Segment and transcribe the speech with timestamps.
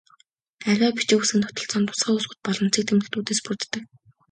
[0.69, 3.83] Аливаа бичиг үсгийн тогтолцоо нь тусгай үсгүүд болон цэг тэмдэгтүүдээс бүрддэг.